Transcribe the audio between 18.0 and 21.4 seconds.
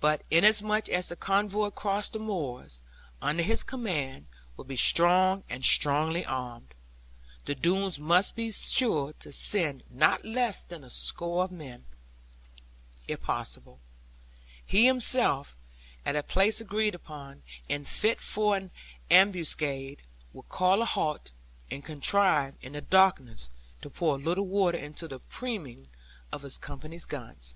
for an ambuscade, would call a halt,